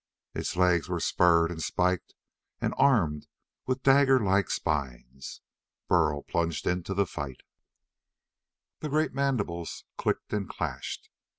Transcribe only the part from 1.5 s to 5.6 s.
and spiked and armed with dagger like spines.